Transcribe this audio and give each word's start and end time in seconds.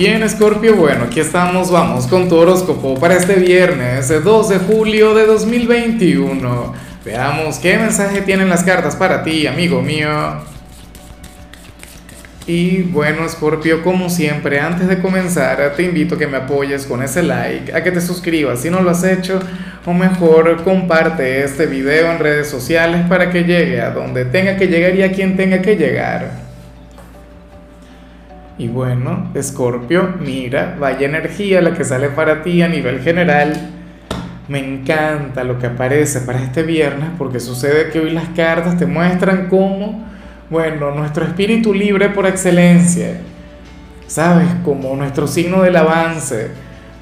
Bien, 0.00 0.26
Scorpio, 0.30 0.76
bueno, 0.76 1.04
aquí 1.04 1.20
estamos, 1.20 1.70
vamos 1.70 2.06
con 2.06 2.26
tu 2.26 2.34
horóscopo 2.34 2.98
para 2.98 3.16
este 3.16 3.34
viernes, 3.34 4.08
2 4.08 4.48
de 4.48 4.58
julio 4.58 5.12
de 5.12 5.26
2021. 5.26 6.72
Veamos 7.04 7.58
qué 7.58 7.76
mensaje 7.76 8.22
tienen 8.22 8.48
las 8.48 8.64
cartas 8.64 8.96
para 8.96 9.22
ti, 9.22 9.46
amigo 9.46 9.82
mío. 9.82 10.08
Y 12.46 12.80
bueno, 12.84 13.28
Scorpio, 13.28 13.82
como 13.82 14.08
siempre, 14.08 14.58
antes 14.58 14.88
de 14.88 15.02
comenzar, 15.02 15.74
te 15.76 15.82
invito 15.82 16.14
a 16.14 16.18
que 16.18 16.26
me 16.26 16.38
apoyes 16.38 16.86
con 16.86 17.02
ese 17.02 17.22
like, 17.22 17.70
a 17.70 17.84
que 17.84 17.92
te 17.92 18.00
suscribas 18.00 18.62
si 18.62 18.70
no 18.70 18.80
lo 18.80 18.88
has 18.88 19.04
hecho, 19.04 19.38
o 19.84 19.92
mejor 19.92 20.64
comparte 20.64 21.44
este 21.44 21.66
video 21.66 22.10
en 22.10 22.20
redes 22.20 22.48
sociales 22.48 23.04
para 23.06 23.30
que 23.30 23.44
llegue 23.44 23.82
a 23.82 23.90
donde 23.90 24.24
tenga 24.24 24.56
que 24.56 24.66
llegar 24.66 24.94
y 24.96 25.02
a 25.02 25.12
quien 25.12 25.36
tenga 25.36 25.60
que 25.60 25.76
llegar. 25.76 26.49
Y 28.60 28.68
bueno, 28.68 29.30
Escorpio, 29.32 30.16
mira, 30.20 30.76
vaya 30.78 31.06
energía 31.06 31.62
la 31.62 31.72
que 31.72 31.82
sale 31.82 32.10
para 32.10 32.42
ti 32.42 32.60
a 32.60 32.68
nivel 32.68 33.00
general. 33.00 33.54
Me 34.48 34.58
encanta 34.58 35.44
lo 35.44 35.58
que 35.58 35.68
aparece 35.68 36.20
para 36.20 36.42
este 36.42 36.62
viernes 36.62 37.08
porque 37.16 37.40
sucede 37.40 37.88
que 37.88 38.00
hoy 38.00 38.10
las 38.10 38.28
cartas 38.36 38.76
te 38.76 38.84
muestran 38.84 39.48
cómo, 39.48 40.04
bueno, 40.50 40.90
nuestro 40.90 41.24
espíritu 41.24 41.72
libre 41.72 42.10
por 42.10 42.26
excelencia, 42.26 43.22
¿sabes? 44.06 44.48
Como 44.62 44.94
nuestro 44.94 45.26
signo 45.26 45.62
del 45.62 45.76
avance, 45.76 46.50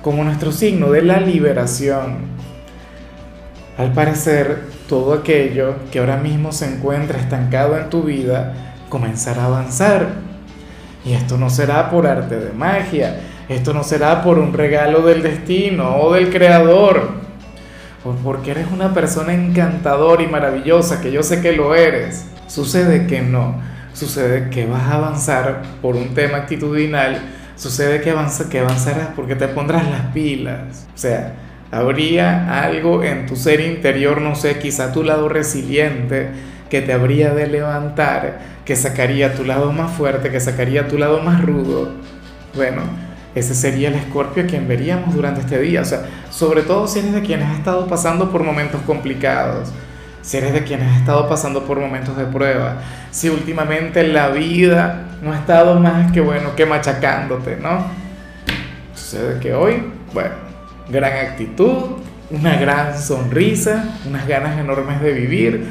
como 0.00 0.22
nuestro 0.22 0.52
signo 0.52 0.92
de 0.92 1.02
la 1.02 1.18
liberación. 1.18 2.18
Al 3.77 3.92
parecer, 3.92 4.60
todo 4.88 5.12
aquello 5.12 5.74
que 5.90 5.98
ahora 5.98 6.18
mismo 6.18 6.52
se 6.52 6.72
encuentra 6.72 7.18
estancado 7.18 7.77
en 7.77 7.90
tu 7.90 8.04
vida 8.04 8.54
comenzará 8.88 9.42
a 9.42 9.46
avanzar 9.46 10.27
y 11.04 11.12
esto 11.12 11.38
no 11.38 11.50
será 11.50 11.90
por 11.90 12.06
arte 12.06 12.38
de 12.38 12.52
magia, 12.52 13.20
esto 13.48 13.72
no 13.72 13.82
será 13.82 14.22
por 14.22 14.38
un 14.38 14.52
regalo 14.52 15.02
del 15.02 15.22
destino 15.22 15.96
o 15.96 16.12
del 16.12 16.30
creador, 16.30 17.10
o 18.05 18.12
porque 18.12 18.50
eres 18.50 18.66
una 18.72 18.92
persona 18.92 19.34
encantadora 19.34 20.22
y 20.22 20.27
maravillosa, 20.27 21.00
que 21.00 21.10
yo 21.10 21.22
sé 21.22 21.40
que 21.40 21.52
lo 21.52 21.74
eres. 21.74 22.27
Sucede 22.46 23.06
que 23.06 23.20
no, 23.20 23.60
sucede 23.92 24.50
que 24.50 24.66
vas 24.66 24.82
a 24.82 24.94
avanzar 24.94 25.62
por 25.82 25.96
un 25.96 26.14
tema 26.14 26.38
actitudinal, 26.38 27.20
sucede 27.56 28.00
que, 28.00 28.10
avanza, 28.10 28.48
que 28.48 28.60
avanzarás 28.60 29.08
porque 29.14 29.34
te 29.34 29.48
pondrás 29.48 29.88
las 29.90 30.12
pilas. 30.12 30.86
O 30.94 30.98
sea, 30.98 31.34
habría 31.70 32.62
algo 32.62 33.02
en 33.02 33.27
tu 33.27 33.36
ser 33.36 33.60
interior, 33.60 34.20
no 34.20 34.34
sé, 34.34 34.58
quizá 34.58 34.92
tu 34.92 35.02
lado 35.02 35.28
resiliente, 35.28 36.30
que 36.70 36.83
te 36.83 36.92
habría 36.92 37.34
de 37.34 37.47
levantar, 37.47 38.41
que 38.64 38.77
sacaría 38.77 39.34
tu 39.34 39.44
lado 39.44 39.72
más 39.72 39.92
fuerte, 39.92 40.30
que 40.30 40.41
sacaría 40.41 40.88
tu 40.88 40.98
lado 40.98 41.20
más 41.20 41.42
rudo. 41.42 41.92
Bueno, 42.55 42.83
ese 43.34 43.55
sería 43.55 43.88
el 43.88 43.94
escorpio 43.94 44.44
a 44.44 44.47
quien 44.47 44.69
veríamos 44.69 45.14
durante 45.14 45.41
este 45.41 45.58
día. 45.61 45.83
O 45.83 45.84
sea, 45.84 46.02
sobre 46.30 46.62
todo 46.62 46.86
si 46.86 46.98
eres 46.98 47.12
de 47.14 47.22
quienes 47.22 47.48
has 47.48 47.58
estado 47.58 47.86
pasando 47.86 48.30
por 48.30 48.42
momentos 48.42 48.80
complicados, 48.83 49.70
si 50.22 50.36
eres 50.36 50.52
de 50.52 50.64
quienes 50.64 50.91
has 50.91 50.98
estado 50.98 51.28
pasando 51.28 51.64
por 51.64 51.78
momentos 51.78 52.16
de 52.16 52.24
prueba, 52.24 52.83
si 53.11 53.28
últimamente 53.28 54.02
la 54.06 54.28
vida 54.28 55.08
no 55.22 55.33
ha 55.33 55.39
estado 55.39 55.80
más 55.80 56.12
que 56.12 56.20
bueno, 56.20 56.55
que 56.55 56.66
machacándote, 56.66 57.56
¿no? 57.56 57.86
Sucede 58.94 59.41
que 59.41 59.55
hoy, 59.55 59.83
bueno, 60.12 60.34
gran 60.91 61.27
actitud, 61.28 61.98
una 62.30 62.56
gran 62.56 62.98
sonrisa, 62.98 63.84
unas 64.06 64.27
ganas 64.27 64.58
enormes 64.58 65.00
de 65.00 65.12
vivir 65.12 65.66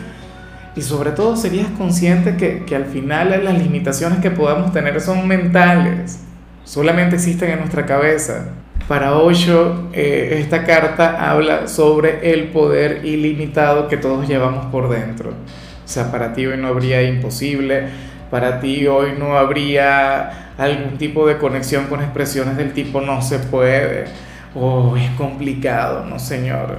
y 0.78 0.82
sobre 0.84 1.12
todo 1.12 1.36
serías 1.36 1.70
consciente 1.72 2.38
que, 2.38 2.64
que 2.64 2.76
al 2.76 2.86
final 2.86 3.44
las 3.44 3.58
limitaciones 3.58 4.20
que 4.20 4.30
podamos 4.30 4.72
tener 4.72 5.02
son 5.02 5.28
mentales, 5.28 6.24
solamente 6.64 7.16
existen 7.16 7.50
en 7.50 7.60
nuestra 7.60 7.88
cabeza. 7.88 8.50
Para 8.88 9.18
Osho, 9.18 9.90
eh, 9.92 10.38
esta 10.40 10.66
carta 10.66 11.30
habla 11.32 11.68
sobre 11.68 12.32
el 12.32 12.50
poder 12.50 13.04
ilimitado 13.06 13.88
que 13.88 13.98
todos 13.98 14.28
llevamos 14.28 14.68
por 14.68 14.88
dentro. 14.90 15.32
O 15.32 15.88
sea, 15.88 16.12
para 16.12 16.34
ti 16.34 16.46
hoy 16.46 16.58
no 16.58 16.68
habría 16.68 17.02
imposible, 17.02 17.88
para 18.30 18.60
ti 18.60 18.86
hoy 18.86 19.14
no 19.18 19.36
habría 19.36 20.54
algún 20.60 20.98
tipo 20.98 21.28
de 21.28 21.38
conexión 21.38 21.88
con 21.88 22.02
expresiones 22.02 22.56
del 22.56 22.74
tipo 22.74 23.02
no 23.02 23.22
se 23.22 23.40
puede 23.40 24.06
o 24.54 24.96
es 24.96 25.10
complicado, 25.12 26.06
no 26.06 26.20
señor. 26.20 26.78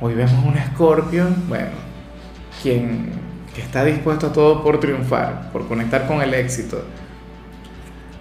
Hoy 0.00 0.14
vemos 0.14 0.44
un 0.44 0.56
escorpio, 0.56 1.26
bueno, 1.48 1.70
quien 2.62 3.29
que 3.54 3.62
está 3.62 3.84
dispuesto 3.84 4.28
a 4.28 4.32
todo 4.32 4.62
por 4.62 4.80
triunfar, 4.80 5.50
por 5.52 5.66
conectar 5.66 6.06
con 6.06 6.22
el 6.22 6.34
éxito. 6.34 6.84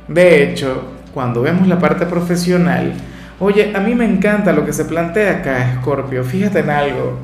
De 0.08 0.44
hecho, 0.44 0.84
cuando 1.14 1.42
vemos 1.42 1.68
la 1.68 1.80
parte 1.80 2.06
profesional, 2.06 2.94
oye, 3.40 3.74
a 3.76 3.80
mí 3.80 3.96
me 3.96 4.06
encanta 4.06 4.54
lo 4.54 4.66
que 4.66 4.74
se 4.74 4.86
plantea 4.86 5.38
acá, 5.38 5.76
Scorpio. 5.80 6.24
Fíjate 6.24 6.60
en 6.60 6.70
algo. 6.70 7.20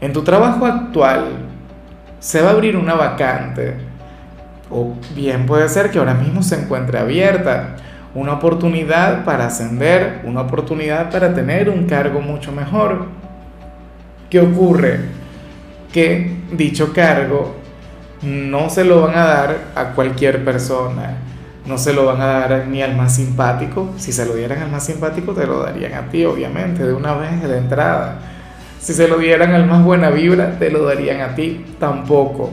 En 0.00 0.12
tu 0.12 0.22
trabajo 0.22 0.66
actual 0.66 1.28
se 2.18 2.42
va 2.42 2.50
a 2.50 2.52
abrir 2.52 2.76
una 2.76 2.94
vacante, 2.94 3.74
o 4.70 4.94
bien 5.14 5.46
puede 5.46 5.68
ser 5.68 5.90
que 5.90 5.98
ahora 5.98 6.14
mismo 6.14 6.42
se 6.42 6.60
encuentre 6.60 6.98
abierta 6.98 7.76
una 8.14 8.32
oportunidad 8.32 9.24
para 9.24 9.46
ascender, 9.46 10.22
una 10.24 10.40
oportunidad 10.40 11.10
para 11.10 11.34
tener 11.34 11.68
un 11.68 11.86
cargo 11.86 12.20
mucho 12.20 12.50
mejor. 12.50 13.06
¿Qué 14.30 14.40
ocurre? 14.40 15.00
Que 15.92 16.30
dicho 16.52 16.92
cargo 16.92 17.56
no 18.22 18.70
se 18.70 18.84
lo 18.84 19.02
van 19.02 19.16
a 19.16 19.24
dar 19.24 19.56
a 19.74 19.92
cualquier 19.92 20.44
persona, 20.44 21.18
no 21.66 21.78
se 21.78 21.92
lo 21.92 22.06
van 22.06 22.20
a 22.20 22.26
dar 22.26 22.66
ni 22.66 22.82
al 22.82 22.96
más 22.96 23.16
simpático, 23.16 23.90
si 23.96 24.12
se 24.12 24.24
lo 24.24 24.34
dieran 24.34 24.62
al 24.62 24.70
más 24.70 24.84
simpático 24.84 25.32
te 25.32 25.46
lo 25.46 25.62
darían 25.62 25.94
a 25.94 26.08
ti, 26.08 26.24
obviamente, 26.24 26.84
de 26.84 26.92
una 26.92 27.14
vez 27.14 27.42
de 27.42 27.58
entrada. 27.58 28.18
Si 28.80 28.94
se 28.94 29.08
lo 29.08 29.18
dieran 29.18 29.52
al 29.52 29.66
más 29.66 29.84
buena 29.84 30.10
vibra, 30.10 30.58
te 30.58 30.70
lo 30.70 30.84
darían 30.84 31.20
a 31.20 31.34
ti, 31.34 31.64
tampoco. 31.78 32.52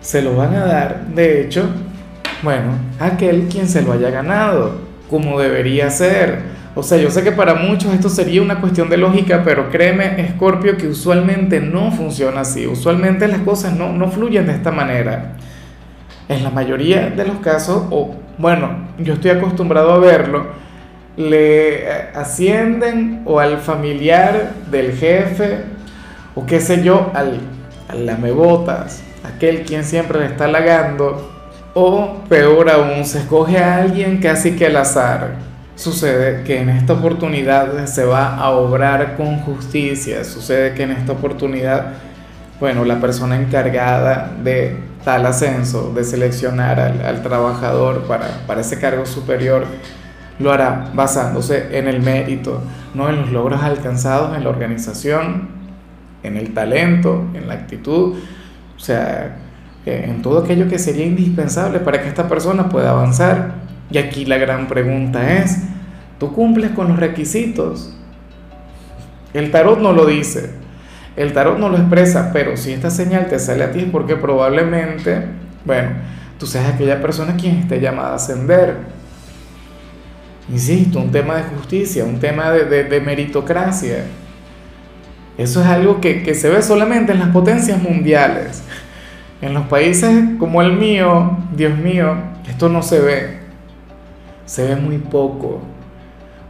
Se 0.00 0.20
lo 0.20 0.36
van 0.36 0.54
a 0.54 0.66
dar, 0.66 1.06
de 1.06 1.40
hecho, 1.40 1.68
bueno, 2.42 2.72
a 2.98 3.06
aquel 3.06 3.48
quien 3.48 3.68
se 3.68 3.82
lo 3.82 3.92
haya 3.92 4.10
ganado, 4.10 4.74
como 5.08 5.40
debería 5.40 5.90
ser 5.90 6.51
o 6.74 6.82
sea, 6.82 6.96
yo 6.96 7.10
sé 7.10 7.22
que 7.22 7.32
para 7.32 7.54
muchos 7.54 7.92
esto 7.92 8.08
sería 8.08 8.40
una 8.40 8.60
cuestión 8.60 8.88
de 8.88 8.96
lógica, 8.96 9.42
pero 9.44 9.68
créeme, 9.68 10.26
Scorpio, 10.34 10.78
que 10.78 10.88
usualmente 10.88 11.60
no 11.60 11.92
funciona 11.92 12.40
así. 12.40 12.66
Usualmente 12.66 13.28
las 13.28 13.40
cosas 13.40 13.76
no, 13.76 13.92
no 13.92 14.10
fluyen 14.10 14.46
de 14.46 14.52
esta 14.52 14.70
manera. 14.70 15.32
En 16.30 16.42
la 16.42 16.48
mayoría 16.48 17.10
de 17.10 17.26
los 17.26 17.40
casos, 17.40 17.84
o 17.90 18.14
bueno, 18.38 18.88
yo 18.98 19.14
estoy 19.14 19.32
acostumbrado 19.32 19.92
a 19.92 19.98
verlo, 19.98 20.46
le 21.18 21.90
ascienden 22.14 23.20
o 23.26 23.38
al 23.38 23.58
familiar 23.58 24.52
del 24.70 24.92
jefe, 24.92 25.64
o 26.34 26.46
qué 26.46 26.58
sé 26.58 26.82
yo, 26.82 27.10
al, 27.12 27.38
al 27.90 28.06
lamebotas, 28.06 29.02
aquel 29.24 29.64
quien 29.64 29.84
siempre 29.84 30.20
le 30.20 30.26
está 30.26 30.46
halagando, 30.46 31.30
o 31.74 32.22
peor 32.30 32.70
aún, 32.70 33.04
se 33.04 33.18
escoge 33.18 33.58
a 33.58 33.76
alguien 33.76 34.20
casi 34.20 34.56
que 34.56 34.66
al 34.66 34.76
azar 34.76 35.51
Sucede 35.74 36.44
que 36.44 36.60
en 36.60 36.68
esta 36.68 36.92
oportunidad 36.92 37.86
se 37.86 38.04
va 38.04 38.36
a 38.36 38.50
obrar 38.50 39.16
con 39.16 39.38
justicia, 39.38 40.22
sucede 40.24 40.74
que 40.74 40.82
en 40.82 40.90
esta 40.90 41.12
oportunidad, 41.12 41.94
bueno, 42.60 42.84
la 42.84 43.00
persona 43.00 43.36
encargada 43.36 44.30
de 44.44 44.76
tal 45.04 45.24
ascenso, 45.26 45.92
de 45.94 46.04
seleccionar 46.04 46.78
al, 46.78 47.22
trabajador 47.22 48.02
para, 48.02 48.26
para 48.46 48.60
ese 48.60 48.78
cargo 48.78 49.06
superior, 49.06 49.64
lo 50.38 50.52
hará 50.52 50.90
basándose 50.94 51.76
en 51.78 51.88
el 51.88 52.02
mérito, 52.02 52.62
no 52.94 53.08
en 53.08 53.20
los 53.20 53.32
logros 53.32 53.62
alcanzados 53.62 54.36
en 54.36 54.44
la 54.44 54.50
organización, 54.50 55.48
en 56.22 56.36
el 56.36 56.52
talento, 56.54 57.24
en 57.34 57.48
la 57.48 57.54
actitud, 57.54 58.16
o 58.76 58.80
sea, 58.80 59.36
en 59.86 60.22
todo 60.22 60.44
aquello 60.44 60.68
que 60.68 60.78
sería 60.78 61.04
indispensable 61.04 61.80
para 61.80 62.02
que 62.02 62.08
esta 62.08 62.28
persona 62.28 62.68
pueda 62.68 62.90
avanzar. 62.90 63.54
Y 63.90 63.98
aquí 63.98 64.24
la 64.24 64.38
gran 64.38 64.68
pregunta 64.68 65.38
es, 65.38 65.58
¿tú 66.22 66.32
cumples 66.32 66.70
con 66.70 66.86
los 66.86 67.00
requisitos? 67.00 67.92
El 69.34 69.50
tarot 69.50 69.80
no 69.80 69.92
lo 69.92 70.06
dice, 70.06 70.50
el 71.16 71.32
tarot 71.32 71.58
no 71.58 71.68
lo 71.68 71.78
expresa, 71.78 72.30
pero 72.32 72.56
si 72.56 72.70
esta 72.70 72.90
señal 72.90 73.26
te 73.26 73.40
sale 73.40 73.64
a 73.64 73.72
ti 73.72 73.80
es 73.80 73.90
porque 73.90 74.14
probablemente, 74.14 75.24
bueno, 75.64 75.88
tú 76.38 76.46
seas 76.46 76.72
aquella 76.72 77.02
persona 77.02 77.34
quien 77.34 77.56
esté 77.56 77.80
llamada 77.80 78.10
a 78.10 78.14
ascender. 78.14 78.76
Insisto, 80.48 81.00
un 81.00 81.10
tema 81.10 81.34
de 81.38 81.42
justicia, 81.42 82.04
un 82.04 82.20
tema 82.20 82.52
de, 82.52 83.00
meritocracia. 83.00 84.04
Eso 85.36 85.60
es 85.60 85.66
algo 85.66 86.00
que, 86.00 86.22
que 86.22 86.36
se 86.36 86.48
ve 86.50 86.62
solamente 86.62 87.10
en 87.10 87.18
las 87.18 87.30
potencias 87.30 87.82
mundiales. 87.82 88.62
En 89.40 89.54
los 89.54 89.66
países 89.66 90.12
como 90.38 90.62
el 90.62 90.74
mío, 90.74 91.36
Dios 91.52 91.76
mío, 91.76 92.14
esto 92.48 92.68
no 92.68 92.80
se 92.80 93.00
ve 93.00 93.42
se 94.52 94.66
ve 94.66 94.76
muy 94.76 94.98
poco. 94.98 95.62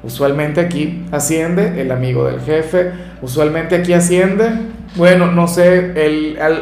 Usualmente 0.03 0.61
aquí 0.61 1.05
asciende 1.13 1.81
el 1.81 1.93
amigo 1.93 2.27
del 2.27 2.41
jefe, 2.41 2.93
usualmente 3.21 3.77
aquí 3.77 3.93
asciende, 3.93 4.51
bueno, 4.97 5.31
no 5.31 5.47
sé, 5.47 5.95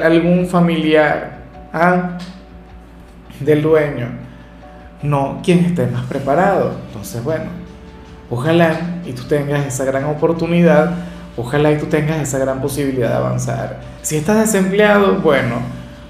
algún 0.03 0.47
familiar 0.47 1.39
¿ah? 1.73 2.19
del 3.41 3.63
dueño. 3.63 4.09
no 5.03 5.41
quien 5.43 5.61
esté 5.61 5.87
más 5.87 6.05
preparado. 6.05 6.75
Entonces, 6.89 7.25
bueno, 7.25 7.47
ojalá 8.29 8.79
y 9.07 9.13
tú 9.13 9.23
tengas 9.25 9.67
esa 9.67 9.85
gran 9.87 10.05
oportunidad, 10.05 10.93
ojalá 11.37 11.73
y 11.73 11.79
tú 11.79 11.87
tengas 11.87 12.21
esa 12.21 12.39
gran 12.39 12.61
posibilidad 12.61 13.09
de 13.09 13.17
avanzar. 13.17 13.81
Si 14.03 14.17
estás 14.17 14.39
desempleado, 14.41 15.21
bueno, 15.21 15.57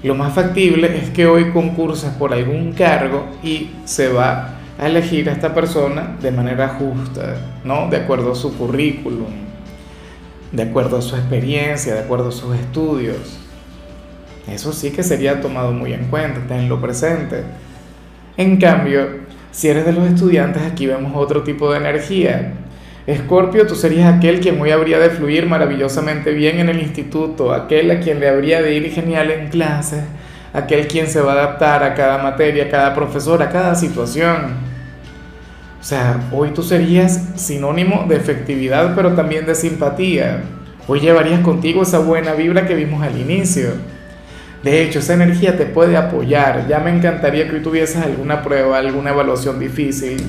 lo 0.03 0.15
más 0.15 0.33
factible 0.33 0.97
es 0.97 1.11
que 1.11 1.27
hoy 1.27 1.51
concurses 1.51 2.09
por 2.11 2.33
algún 2.33 2.73
cargo 2.73 3.25
y 3.41 3.69
se 3.85 4.11
va 4.11 4.55
a 4.81 4.87
elegir 4.87 5.29
a 5.29 5.33
esta 5.33 5.53
persona 5.53 6.17
de 6.19 6.31
manera 6.31 6.69
justa, 6.69 7.35
¿no? 7.63 7.87
De 7.87 7.97
acuerdo 7.97 8.31
a 8.31 8.35
su 8.35 8.57
currículum, 8.57 9.29
de 10.51 10.63
acuerdo 10.63 10.97
a 10.97 11.03
su 11.03 11.15
experiencia, 11.15 11.93
de 11.93 11.99
acuerdo 11.99 12.29
a 12.29 12.31
sus 12.31 12.55
estudios. 12.55 13.37
Eso 14.51 14.73
sí 14.73 14.89
que 14.89 15.03
sería 15.03 15.39
tomado 15.39 15.71
muy 15.71 15.93
en 15.93 16.05
cuenta, 16.05 16.39
tenlo 16.47 16.81
presente. 16.81 17.43
En 18.37 18.57
cambio, 18.57 19.07
si 19.51 19.67
eres 19.67 19.85
de 19.85 19.93
los 19.93 20.07
estudiantes, 20.07 20.63
aquí 20.63 20.87
vemos 20.87 21.11
otro 21.15 21.43
tipo 21.43 21.71
de 21.71 21.77
energía. 21.77 22.53
Escorpio, 23.05 23.67
tú 23.67 23.75
serías 23.75 24.11
aquel 24.11 24.39
quien 24.39 24.59
hoy 24.59 24.71
habría 24.71 24.97
de 24.97 25.11
fluir 25.11 25.45
maravillosamente 25.45 26.31
bien 26.31 26.57
en 26.57 26.69
el 26.69 26.81
instituto, 26.81 27.53
aquel 27.53 27.91
a 27.91 27.99
quien 27.99 28.19
le 28.19 28.29
habría 28.29 28.63
de 28.63 28.73
ir 28.73 28.91
genial 28.91 29.29
en 29.29 29.49
clases, 29.49 30.05
aquel 30.53 30.87
quien 30.87 31.05
se 31.05 31.21
va 31.21 31.33
a 31.33 31.35
adaptar 31.35 31.83
a 31.83 31.93
cada 31.93 32.17
materia, 32.23 32.63
a 32.65 32.69
cada 32.69 32.95
profesor, 32.95 33.43
a 33.43 33.49
cada 33.49 33.75
situación. 33.75 34.70
O 35.81 35.83
sea, 35.83 36.29
hoy 36.31 36.51
tú 36.51 36.61
serías 36.61 37.31
sinónimo 37.35 38.05
de 38.07 38.15
efectividad, 38.15 38.93
pero 38.95 39.13
también 39.13 39.47
de 39.47 39.55
simpatía. 39.55 40.43
Hoy 40.87 40.99
llevarías 40.99 41.39
contigo 41.39 41.81
esa 41.81 41.97
buena 41.97 42.33
vibra 42.33 42.67
que 42.67 42.75
vimos 42.75 43.01
al 43.01 43.19
inicio. 43.19 43.71
De 44.61 44.83
hecho, 44.83 44.99
esa 44.99 45.15
energía 45.15 45.57
te 45.57 45.65
puede 45.65 45.97
apoyar. 45.97 46.67
Ya 46.67 46.79
me 46.79 46.95
encantaría 46.95 47.49
que 47.49 47.55
hoy 47.55 47.63
tuvieses 47.63 47.97
alguna 47.97 48.43
prueba, 48.43 48.77
alguna 48.77 49.09
evaluación 49.09 49.59
difícil, 49.59 50.21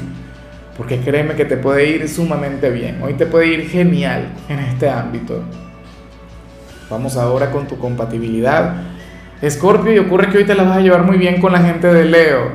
porque 0.74 1.00
créeme 1.00 1.34
que 1.34 1.44
te 1.44 1.58
puede 1.58 1.86
ir 1.86 2.08
sumamente 2.08 2.70
bien. 2.70 3.02
Hoy 3.02 3.12
te 3.12 3.26
puede 3.26 3.48
ir 3.48 3.68
genial 3.68 4.32
en 4.48 4.58
este 4.58 4.88
ámbito. 4.88 5.42
Vamos 6.88 7.18
ahora 7.18 7.50
con 7.50 7.66
tu 7.66 7.76
compatibilidad. 7.76 8.76
Escorpio, 9.42 9.92
y 9.92 9.98
ocurre 9.98 10.30
que 10.30 10.38
hoy 10.38 10.44
te 10.46 10.54
la 10.54 10.62
vas 10.62 10.78
a 10.78 10.80
llevar 10.80 11.02
muy 11.02 11.18
bien 11.18 11.42
con 11.42 11.52
la 11.52 11.60
gente 11.60 11.88
de 11.88 12.06
Leo, 12.06 12.52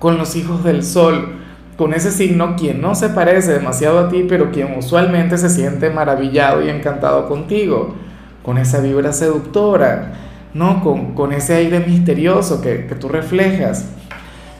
con 0.00 0.18
los 0.18 0.34
hijos 0.34 0.64
del 0.64 0.82
Sol 0.82 1.39
con 1.80 1.94
ese 1.94 2.10
signo 2.10 2.56
quien 2.56 2.82
no 2.82 2.94
se 2.94 3.08
parece 3.08 3.54
demasiado 3.54 4.00
a 4.00 4.10
ti, 4.10 4.26
pero 4.28 4.50
quien 4.50 4.76
usualmente 4.76 5.38
se 5.38 5.48
siente 5.48 5.88
maravillado 5.88 6.62
y 6.62 6.68
encantado 6.68 7.26
contigo, 7.26 7.94
con 8.42 8.58
esa 8.58 8.80
vibra 8.80 9.14
seductora, 9.14 10.12
¿no? 10.52 10.84
Con, 10.84 11.14
con 11.14 11.32
ese 11.32 11.54
aire 11.54 11.80
misterioso 11.80 12.60
que, 12.60 12.84
que, 12.84 12.94
tú 12.96 13.08
reflejas. 13.08 13.86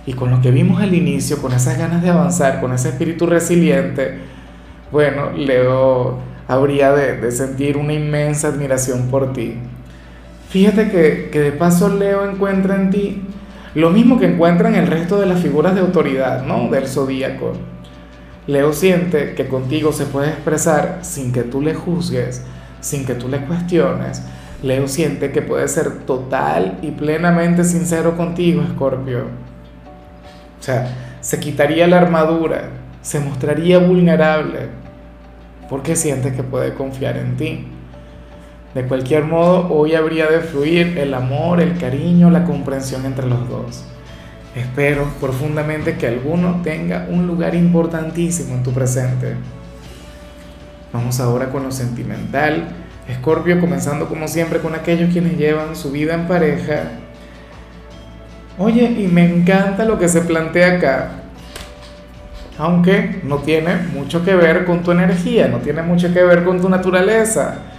Y 0.06 0.14
con 0.14 0.30
lo 0.30 0.40
que 0.40 0.50
vimos 0.50 0.80
al 0.80 0.94
inicio, 0.94 1.42
con 1.42 1.52
esas 1.52 1.76
ganas 1.76 2.00
de 2.00 2.08
avanzar, 2.08 2.58
con 2.58 2.72
ese 2.72 2.88
espíritu 2.88 3.26
resiliente, 3.26 4.20
bueno, 4.90 5.32
Leo 5.32 6.20
habría 6.48 6.92
de, 6.92 7.18
de 7.18 7.32
sentir 7.32 7.76
una 7.76 7.92
inmensa 7.92 8.48
admiración 8.48 9.08
por 9.10 9.34
ti. 9.34 9.58
Fíjate 10.48 10.90
que, 10.90 11.28
que 11.30 11.40
de 11.40 11.52
paso 11.52 11.90
Leo 11.90 12.26
encuentra 12.30 12.76
en 12.76 12.88
ti 12.88 13.22
lo 13.74 13.90
mismo 13.90 14.18
que 14.18 14.26
encuentran 14.26 14.74
el 14.74 14.86
resto 14.86 15.20
de 15.20 15.26
las 15.26 15.40
figuras 15.40 15.74
de 15.74 15.80
autoridad, 15.80 16.44
¿no? 16.44 16.68
Del 16.70 16.88
zodíaco. 16.88 17.52
Leo 18.46 18.72
siente 18.72 19.34
que 19.34 19.46
contigo 19.46 19.92
se 19.92 20.06
puede 20.06 20.30
expresar 20.30 20.98
sin 21.02 21.32
que 21.32 21.42
tú 21.42 21.60
le 21.60 21.74
juzgues, 21.74 22.42
sin 22.80 23.06
que 23.06 23.14
tú 23.14 23.28
le 23.28 23.44
cuestiones. 23.44 24.22
Leo 24.62 24.88
siente 24.88 25.30
que 25.30 25.40
puede 25.40 25.68
ser 25.68 26.00
total 26.00 26.78
y 26.82 26.90
plenamente 26.90 27.64
sincero 27.64 28.16
contigo, 28.16 28.62
Escorpio. 28.62 29.20
O 30.58 30.62
sea, 30.62 30.88
se 31.20 31.38
quitaría 31.38 31.86
la 31.86 31.98
armadura, 31.98 32.70
se 33.02 33.20
mostraría 33.20 33.78
vulnerable, 33.78 34.68
porque 35.68 35.94
siente 35.94 36.32
que 36.32 36.42
puede 36.42 36.74
confiar 36.74 37.16
en 37.16 37.36
ti. 37.36 37.68
De 38.74 38.84
cualquier 38.84 39.24
modo, 39.24 39.68
hoy 39.72 39.94
habría 39.94 40.28
de 40.28 40.40
fluir 40.40 40.96
el 40.96 41.12
amor, 41.14 41.60
el 41.60 41.76
cariño, 41.76 42.30
la 42.30 42.44
comprensión 42.44 43.04
entre 43.04 43.26
los 43.26 43.48
dos. 43.48 43.82
Espero 44.54 45.06
profundamente 45.20 45.96
que 45.96 46.06
alguno 46.06 46.60
tenga 46.62 47.08
un 47.10 47.26
lugar 47.26 47.56
importantísimo 47.56 48.54
en 48.54 48.62
tu 48.62 48.72
presente. 48.72 49.34
Vamos 50.92 51.18
ahora 51.18 51.50
con 51.50 51.64
lo 51.64 51.72
sentimental. 51.72 52.68
Escorpio 53.08 53.58
comenzando 53.58 54.08
como 54.08 54.28
siempre 54.28 54.60
con 54.60 54.76
aquellos 54.76 55.10
quienes 55.10 55.36
llevan 55.36 55.74
su 55.74 55.90
vida 55.90 56.14
en 56.14 56.28
pareja. 56.28 56.92
Oye, 58.56 58.84
y 58.84 59.08
me 59.08 59.24
encanta 59.24 59.84
lo 59.84 59.98
que 59.98 60.08
se 60.08 60.20
plantea 60.20 60.76
acá. 60.76 61.10
Aunque 62.56 63.20
no 63.24 63.38
tiene 63.38 63.74
mucho 63.94 64.24
que 64.24 64.36
ver 64.36 64.64
con 64.64 64.84
tu 64.84 64.92
energía, 64.92 65.48
no 65.48 65.58
tiene 65.58 65.82
mucho 65.82 66.12
que 66.12 66.22
ver 66.22 66.44
con 66.44 66.60
tu 66.60 66.68
naturaleza 66.68 67.69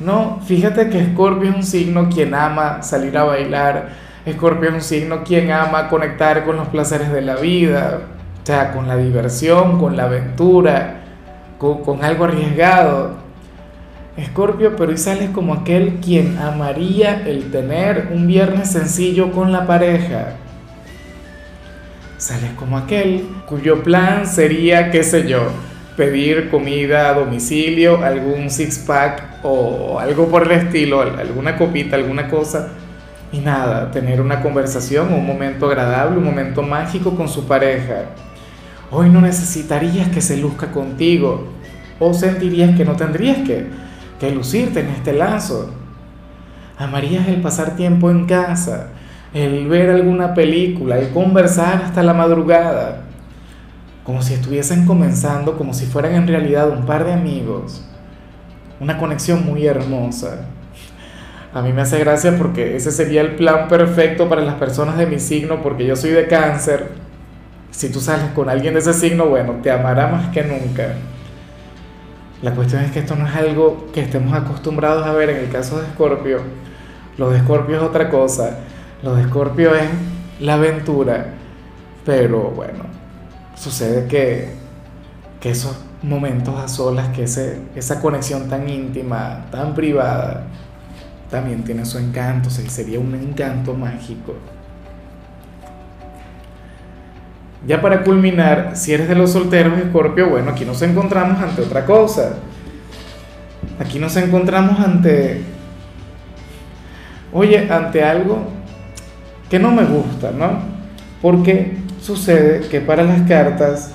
no, 0.00 0.40
fíjate 0.46 0.88
que 0.88 0.98
Escorpio 0.98 1.50
es 1.50 1.56
un 1.56 1.62
signo 1.62 2.08
quien 2.08 2.34
ama 2.34 2.82
salir 2.82 3.16
a 3.18 3.24
bailar, 3.24 3.90
Escorpio 4.24 4.70
es 4.70 4.74
un 4.74 4.80
signo 4.80 5.24
quien 5.24 5.52
ama 5.52 5.88
conectar 5.88 6.44
con 6.44 6.56
los 6.56 6.68
placeres 6.68 7.12
de 7.12 7.20
la 7.20 7.36
vida, 7.36 8.00
o 8.42 8.46
sea, 8.46 8.72
con 8.72 8.88
la 8.88 8.96
diversión, 8.96 9.78
con 9.78 9.96
la 9.96 10.04
aventura, 10.04 11.00
con, 11.58 12.02
algo 12.02 12.24
arriesgado. 12.24 13.16
Escorpio, 14.16 14.74
pero 14.76 14.90
hoy 14.90 14.98
sales 14.98 15.30
como 15.30 15.54
aquel 15.54 16.00
quien 16.00 16.38
amaría 16.38 17.22
el 17.26 17.50
tener 17.50 18.08
un 18.12 18.26
viernes 18.26 18.70
sencillo 18.70 19.32
con 19.32 19.52
la 19.52 19.66
pareja. 19.66 20.34
Sales 22.16 22.50
como 22.56 22.78
aquel 22.78 23.26
cuyo 23.46 23.82
plan 23.82 24.26
sería, 24.26 24.90
qué 24.90 25.02
sé 25.02 25.28
yo, 25.28 25.48
pedir 26.00 26.48
comida 26.48 27.10
a 27.10 27.12
domicilio, 27.12 28.02
algún 28.02 28.48
six-pack 28.48 29.44
o 29.44 29.98
algo 30.00 30.28
por 30.28 30.50
el 30.50 30.52
estilo, 30.52 31.02
alguna 31.02 31.58
copita, 31.58 31.96
alguna 31.96 32.26
cosa. 32.30 32.70
Y 33.30 33.40
nada, 33.40 33.90
tener 33.90 34.22
una 34.22 34.40
conversación, 34.40 35.12
un 35.12 35.26
momento 35.26 35.66
agradable, 35.66 36.16
un 36.16 36.24
momento 36.24 36.62
mágico 36.62 37.14
con 37.14 37.28
su 37.28 37.46
pareja. 37.46 38.06
Hoy 38.90 39.10
no 39.10 39.20
necesitarías 39.20 40.08
que 40.08 40.22
se 40.22 40.38
luzca 40.38 40.72
contigo 40.72 41.48
o 41.98 42.14
sentirías 42.14 42.74
que 42.74 42.86
no 42.86 42.96
tendrías 42.96 43.36
que, 43.46 43.66
que 44.18 44.30
lucirte 44.30 44.80
en 44.80 44.86
este 44.86 45.12
lazo. 45.12 45.70
Amarías 46.78 47.28
el 47.28 47.42
pasar 47.42 47.76
tiempo 47.76 48.10
en 48.10 48.24
casa, 48.24 48.88
el 49.34 49.68
ver 49.68 49.90
alguna 49.90 50.32
película, 50.32 50.98
el 50.98 51.10
conversar 51.10 51.82
hasta 51.84 52.02
la 52.02 52.14
madrugada 52.14 53.09
como 54.10 54.22
si 54.22 54.34
estuviesen 54.34 54.86
comenzando, 54.86 55.56
como 55.56 55.72
si 55.72 55.86
fueran 55.86 56.16
en 56.16 56.26
realidad 56.26 56.68
un 56.68 56.84
par 56.84 57.04
de 57.04 57.12
amigos. 57.12 57.84
Una 58.80 58.98
conexión 58.98 59.46
muy 59.46 59.64
hermosa. 59.64 60.46
A 61.54 61.62
mí 61.62 61.72
me 61.72 61.82
hace 61.82 62.00
gracia 62.00 62.36
porque 62.36 62.74
ese 62.74 62.90
sería 62.90 63.20
el 63.20 63.36
plan 63.36 63.68
perfecto 63.68 64.28
para 64.28 64.42
las 64.42 64.54
personas 64.56 64.98
de 64.98 65.06
mi 65.06 65.20
signo, 65.20 65.62
porque 65.62 65.86
yo 65.86 65.94
soy 65.94 66.10
de 66.10 66.26
cáncer. 66.26 66.88
Si 67.70 67.88
tú 67.88 68.00
sales 68.00 68.32
con 68.34 68.48
alguien 68.48 68.74
de 68.74 68.80
ese 68.80 68.94
signo, 68.94 69.26
bueno, 69.26 69.60
te 69.62 69.70
amará 69.70 70.08
más 70.08 70.26
que 70.30 70.42
nunca. 70.42 70.96
La 72.42 72.50
cuestión 72.50 72.82
es 72.82 72.90
que 72.90 72.98
esto 72.98 73.14
no 73.14 73.28
es 73.28 73.36
algo 73.36 73.86
que 73.94 74.00
estemos 74.00 74.34
acostumbrados 74.34 75.06
a 75.06 75.12
ver 75.12 75.30
en 75.30 75.36
el 75.36 75.50
caso 75.50 75.80
de 75.80 75.86
Escorpio. 75.86 76.40
Lo 77.16 77.30
de 77.30 77.36
Escorpio 77.38 77.76
es 77.76 77.82
otra 77.84 78.10
cosa. 78.10 78.58
Lo 79.04 79.14
de 79.14 79.22
Escorpio 79.22 79.72
es 79.76 79.88
la 80.40 80.54
aventura. 80.54 81.26
Pero 82.04 82.50
bueno, 82.50 82.90
sucede 83.60 84.06
que, 84.06 84.48
esos 85.42 85.76
momentos 86.02 86.58
a 86.58 86.68
solas, 86.68 87.08
que 87.10 87.24
esa 87.24 88.00
conexión 88.00 88.48
tan 88.48 88.68
íntima, 88.68 89.46
tan 89.50 89.74
privada, 89.74 90.44
también 91.30 91.62
tiene 91.62 91.84
su 91.84 91.98
encanto, 91.98 92.50
sería 92.50 92.98
un 92.98 93.14
encanto 93.14 93.74
mágico. 93.74 94.34
Ya 97.66 97.80
para 97.82 98.02
culminar, 98.02 98.72
si 98.74 98.92
eres 98.92 99.08
de 99.08 99.14
los 99.14 99.32
solteros, 99.32 99.78
Escorpio, 99.78 100.30
bueno, 100.30 100.50
aquí 100.50 100.64
nos 100.64 100.80
encontramos 100.80 101.40
ante 101.42 101.60
otra 101.62 101.84
cosa. 101.84 102.36
Aquí 103.78 103.98
nos 103.98 104.16
encontramos 104.16 104.80
ante, 104.80 105.42
oye, 107.32 107.70
ante 107.70 108.02
algo 108.02 108.38
que 109.50 109.58
no 109.58 109.70
me 109.70 109.84
gusta, 109.84 110.30
¿no? 110.30 110.60
Porque 111.20 111.76
sucede 112.00 112.68
que 112.68 112.80
para 112.80 113.02
las 113.04 113.22
cartas 113.28 113.92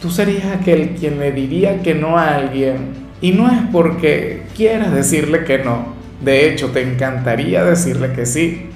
tú 0.00 0.10
serías 0.10 0.46
aquel 0.46 0.90
quien 0.90 1.18
le 1.18 1.32
diría 1.32 1.82
que 1.82 1.94
no 1.94 2.18
a 2.18 2.34
alguien 2.36 2.94
y 3.20 3.32
no 3.32 3.48
es 3.50 3.58
porque 3.70 4.42
quieras 4.56 4.92
decirle 4.92 5.44
que 5.44 5.58
no, 5.58 5.94
de 6.22 6.48
hecho 6.48 6.70
te 6.70 6.82
encantaría 6.82 7.64
decirle 7.64 8.12
que 8.12 8.26
sí. 8.26 8.68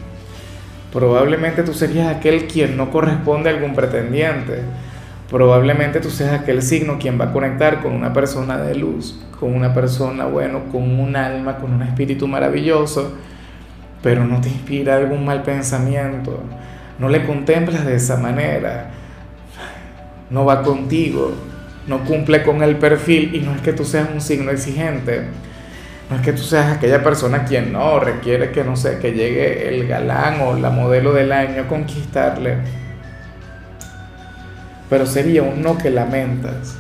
Probablemente 0.93 1.63
tú 1.63 1.75
serías 1.75 2.15
aquel 2.15 2.47
quien 2.47 2.77
no 2.77 2.91
corresponde 2.91 3.51
a 3.51 3.53
algún 3.53 3.75
pretendiente. 3.75 4.61
Probablemente 5.29 6.01
tú 6.01 6.09
seas 6.09 6.41
aquel 6.41 6.63
signo 6.63 6.99
quien 6.99 7.21
va 7.21 7.27
a 7.27 7.33
conectar 7.33 7.83
con 7.83 7.93
una 7.93 8.13
persona 8.13 8.57
de 8.57 8.77
luz, 8.77 9.21
con 9.39 9.55
una 9.55 9.75
persona, 9.75 10.27
bueno, 10.27 10.61
con 10.71 10.99
un 10.99 11.17
alma, 11.17 11.59
con 11.59 11.75
un 11.75 11.83
espíritu 11.83 12.29
maravilloso, 12.29 13.13
pero 14.03 14.25
no 14.25 14.41
te 14.41 14.49
inspira 14.49 14.97
algún 14.97 15.25
mal 15.25 15.43
pensamiento 15.43 16.41
no 16.99 17.09
le 17.09 17.25
contemplas 17.25 17.85
de 17.85 17.97
esa 17.97 18.17
manera, 18.17 18.91
no 20.31 20.45
va 20.45 20.63
contigo, 20.63 21.33
no 21.87 22.05
cumple 22.05 22.43
con 22.43 22.63
el 22.63 22.77
perfil 22.77 23.35
y 23.35 23.41
no 23.41 23.55
es 23.55 23.61
que 23.61 23.73
tú 23.73 23.85
seas 23.85 24.09
un 24.13 24.21
signo 24.21 24.51
exigente, 24.51 25.27
no 26.11 26.17
es 26.17 26.23
que 26.23 26.33
tú 26.33 26.43
seas 26.43 26.77
aquella 26.77 27.03
persona 27.03 27.45
quien 27.45 27.73
no 27.73 28.01
requiere 28.01 28.51
que 28.51 28.65
no 28.65 28.77
sé, 28.77 28.99
que 28.99 29.13
llegue 29.13 29.69
el 29.69 29.87
galán 29.87 30.41
o 30.41 30.55
la 30.55 30.71
modelo 30.71 31.13
del 31.13 31.33
año 31.33 31.63
a 31.63 31.69
conquistarle. 31.69 32.59
Pero 34.89 35.05
sería 35.05 35.43
un 35.43 35.63
no 35.63 35.77
que 35.77 35.91
lamentas. 35.91 36.77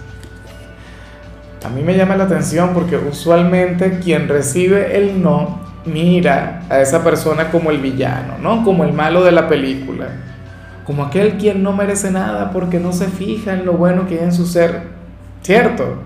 A 1.64 1.68
mí 1.68 1.82
me 1.82 1.96
llama 1.96 2.16
la 2.16 2.24
atención 2.24 2.72
porque 2.72 2.96
usualmente 2.96 3.98
quien 3.98 4.28
recibe 4.28 4.96
el 4.96 5.20
no 5.20 5.65
mira 5.86 6.62
a 6.68 6.80
esa 6.80 7.02
persona 7.02 7.50
como 7.50 7.70
el 7.70 7.78
villano, 7.78 8.38
¿no? 8.40 8.64
Como 8.64 8.84
el 8.84 8.92
malo 8.92 9.24
de 9.24 9.32
la 9.32 9.48
película. 9.48 10.08
Como 10.84 11.04
aquel 11.04 11.36
quien 11.36 11.62
no 11.62 11.72
merece 11.72 12.10
nada 12.10 12.50
porque 12.50 12.78
no 12.78 12.92
se 12.92 13.06
fija 13.06 13.54
en 13.54 13.64
lo 13.64 13.72
bueno 13.72 14.06
que 14.06 14.18
hay 14.18 14.24
en 14.24 14.32
su 14.32 14.46
ser. 14.46 14.82
¿Cierto? 15.42 16.02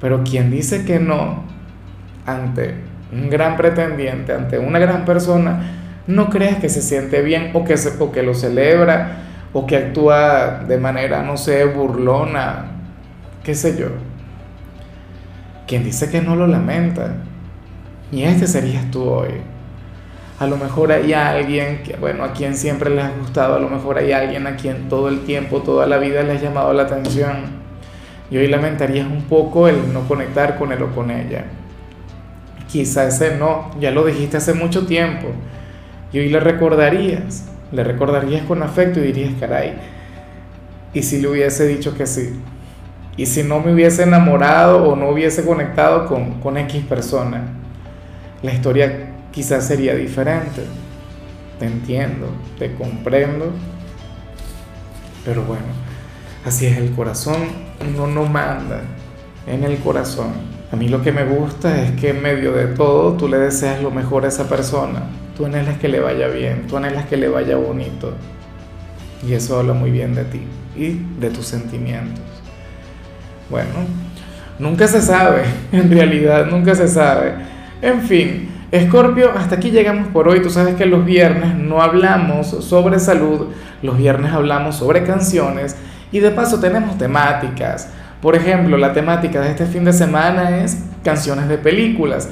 Pero 0.00 0.22
quien 0.24 0.50
dice 0.50 0.84
que 0.84 0.98
no 0.98 1.44
ante 2.26 2.74
un 3.12 3.28
gran 3.28 3.56
pretendiente, 3.56 4.32
ante 4.32 4.58
una 4.58 4.78
gran 4.78 5.04
persona, 5.04 5.60
no 6.06 6.30
creas 6.30 6.56
que 6.56 6.68
se 6.68 6.82
siente 6.82 7.22
bien 7.22 7.50
o 7.54 7.64
que, 7.64 7.74
o 7.98 8.12
que 8.12 8.22
lo 8.22 8.34
celebra 8.34 9.18
o 9.52 9.66
que 9.66 9.76
actúa 9.76 10.64
de 10.66 10.78
manera, 10.78 11.22
no 11.22 11.36
sé, 11.36 11.64
burlona, 11.66 12.64
qué 13.44 13.54
sé 13.54 13.76
yo. 13.78 13.88
Quien 15.66 15.84
dice 15.84 16.10
que 16.10 16.20
no 16.20 16.36
lo 16.36 16.46
lamenta. 16.46 17.14
Y 18.12 18.24
este 18.24 18.46
serías 18.46 18.90
tú 18.90 19.04
hoy. 19.08 19.30
A 20.38 20.46
lo 20.46 20.58
mejor 20.58 20.92
hay 20.92 21.14
alguien 21.14 21.82
que, 21.82 21.96
bueno, 21.96 22.24
a 22.24 22.32
quien 22.32 22.54
siempre 22.54 22.90
le 22.90 23.00
ha 23.00 23.10
gustado, 23.10 23.54
a 23.54 23.58
lo 23.58 23.70
mejor 23.70 23.96
hay 23.96 24.12
alguien 24.12 24.46
a 24.46 24.56
quien 24.56 24.90
todo 24.90 25.08
el 25.08 25.20
tiempo, 25.20 25.62
toda 25.62 25.86
la 25.86 25.96
vida 25.96 26.22
le 26.22 26.32
ha 26.32 26.40
llamado 26.40 26.74
la 26.74 26.82
atención. 26.82 27.62
Y 28.30 28.36
hoy 28.36 28.48
lamentarías 28.48 29.06
un 29.06 29.22
poco 29.22 29.66
el 29.66 29.94
no 29.94 30.06
conectar 30.06 30.58
con 30.58 30.72
él 30.72 30.82
o 30.82 30.94
con 30.94 31.10
ella. 31.10 31.44
Quizá 32.70 33.06
ese 33.06 33.36
no, 33.36 33.70
ya 33.80 33.90
lo 33.90 34.04
dijiste 34.04 34.36
hace 34.36 34.52
mucho 34.52 34.84
tiempo. 34.86 35.28
Y 36.12 36.18
hoy 36.18 36.28
le 36.28 36.40
recordarías, 36.40 37.48
le 37.70 37.82
recordarías 37.82 38.44
con 38.44 38.62
afecto 38.62 39.00
y 39.00 39.04
dirías, 39.04 39.32
caray, 39.40 39.74
¿y 40.92 41.02
si 41.02 41.22
le 41.22 41.28
hubiese 41.28 41.66
dicho 41.66 41.96
que 41.96 42.06
sí? 42.06 42.38
¿Y 43.16 43.24
si 43.24 43.42
no 43.42 43.60
me 43.60 43.72
hubiese 43.72 44.02
enamorado 44.02 44.84
o 44.84 44.96
no 44.96 45.08
hubiese 45.08 45.44
conectado 45.46 46.06
con, 46.06 46.40
con 46.40 46.58
X 46.58 46.84
persona? 46.84 47.61
La 48.42 48.52
historia 48.52 49.12
quizás 49.30 49.66
sería 49.66 49.94
diferente. 49.94 50.62
Te 51.58 51.66
entiendo, 51.66 52.26
te 52.58 52.74
comprendo. 52.74 53.52
Pero 55.24 55.44
bueno, 55.44 55.66
así 56.44 56.66
es 56.66 56.76
el 56.76 56.92
corazón, 56.92 57.36
uno 57.88 58.06
no 58.08 58.24
manda 58.24 58.82
en 59.46 59.62
el 59.62 59.78
corazón. 59.78 60.32
A 60.72 60.76
mí 60.76 60.88
lo 60.88 61.02
que 61.02 61.12
me 61.12 61.24
gusta 61.24 61.82
es 61.82 61.92
que 61.92 62.10
en 62.10 62.22
medio 62.22 62.52
de 62.52 62.66
todo 62.66 63.12
tú 63.12 63.28
le 63.28 63.38
deseas 63.38 63.80
lo 63.82 63.90
mejor 63.90 64.24
a 64.24 64.28
esa 64.28 64.48
persona. 64.48 65.02
Tú 65.36 65.46
anhelas 65.46 65.78
que 65.78 65.88
le 65.88 66.00
vaya 66.00 66.28
bien, 66.28 66.66
tú 66.66 66.76
anhelas 66.76 67.06
que 67.06 67.16
le 67.16 67.28
vaya 67.28 67.56
bonito. 67.56 68.14
Y 69.26 69.34
eso 69.34 69.60
habla 69.60 69.74
muy 69.74 69.90
bien 69.90 70.14
de 70.14 70.24
ti 70.24 70.42
y 70.76 71.00
de 71.20 71.30
tus 71.30 71.46
sentimientos. 71.46 72.24
Bueno, 73.50 73.68
nunca 74.58 74.88
se 74.88 75.00
sabe, 75.00 75.42
en 75.72 75.90
realidad 75.90 76.46
nunca 76.46 76.74
se 76.74 76.88
sabe. 76.88 77.34
En 77.82 78.02
fin, 78.02 78.48
Escorpio, 78.70 79.32
hasta 79.36 79.56
aquí 79.56 79.72
llegamos 79.72 80.06
por 80.12 80.28
hoy. 80.28 80.40
Tú 80.40 80.50
sabes 80.50 80.76
que 80.76 80.86
los 80.86 81.04
viernes 81.04 81.56
no 81.56 81.82
hablamos 81.82 82.46
sobre 82.46 83.00
salud, 83.00 83.48
los 83.82 83.98
viernes 83.98 84.32
hablamos 84.32 84.76
sobre 84.76 85.02
canciones 85.02 85.76
y 86.12 86.20
de 86.20 86.30
paso 86.30 86.60
tenemos 86.60 86.96
temáticas. 86.96 87.90
Por 88.20 88.36
ejemplo, 88.36 88.76
la 88.76 88.92
temática 88.92 89.40
de 89.40 89.50
este 89.50 89.66
fin 89.66 89.84
de 89.84 89.92
semana 89.92 90.58
es 90.58 90.80
canciones 91.02 91.48
de 91.48 91.58
películas. 91.58 92.28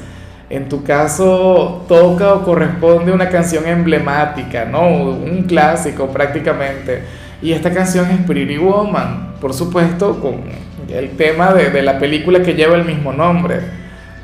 En 0.51 0.69
tu 0.69 0.85
caso, 0.85 1.85
toca 1.89 2.35
o 2.35 2.45
corresponde 2.45 3.11
una 3.11 3.29
canción 3.29 3.67
emblemática, 3.67 4.65
¿no? 4.67 4.89
Un 4.89 5.47
clásico 5.49 6.11
prácticamente. 6.11 7.03
Y 7.43 7.51
esta 7.51 7.73
canción 7.73 8.09
es 8.09 8.19
Pretty 8.19 8.57
Woman, 8.57 9.35
por 9.41 9.53
supuesto, 9.53 10.21
con 10.21 10.43
el 10.89 11.11
tema 11.17 11.53
de, 11.53 11.71
de 11.71 11.83
la 11.83 11.99
película 11.99 12.41
que 12.41 12.55
lleva 12.55 12.77
el 12.77 12.85
mismo 12.85 13.13
nombre. 13.13 13.80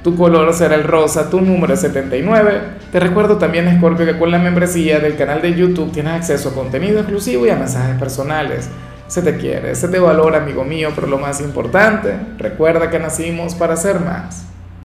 Tu 0.07 0.15
color 0.15 0.55
será 0.55 0.77
el 0.77 0.85
rosa, 0.85 1.29
tu 1.29 1.41
número 1.41 1.75
es 1.75 1.81
79. 1.81 2.61
Te 2.93 3.01
recuerdo 3.01 3.39
también, 3.39 3.77
Scorpio, 3.77 4.07
que 4.07 4.17
con 4.17 4.31
la 4.31 4.39
membresía 4.39 5.01
del 5.01 5.17
canal 5.17 5.43
de 5.43 5.53
YouTube 5.53 5.91
tienes 5.91 6.13
acceso 6.13 6.51
a 6.51 6.55
contenido 6.55 7.01
exclusivo 7.01 7.45
y 7.45 7.51
a 7.51 7.57
mensajes 7.57 7.99
personales. 7.99 8.71
Se 9.09 9.21
te 9.21 9.37
quiere, 9.37 9.75
se 9.75 9.89
te 9.89 9.99
valora, 9.99 10.39
amigo 10.39 10.63
mío, 10.63 10.91
pero 10.95 11.09
lo 11.09 11.19
más 11.19 11.41
importante, 11.41 12.15
recuerda 12.39 12.89
que 12.89 13.01
nacimos 13.01 13.57
para 13.57 13.77
ser 13.77 13.99
más. 13.99 14.46